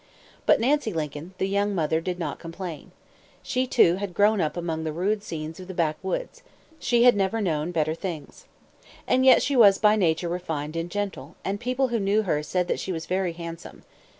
[0.47, 2.89] But Nancy Lincoln, the young mother, did not complain.
[3.43, 6.41] She, too, had grown up among the rude scenes of the backwoods.
[6.79, 8.45] She had never known better things.
[9.05, 12.67] And yet she was by nature refined and gentle; and people who knew her said
[12.67, 13.83] that she was very handsome.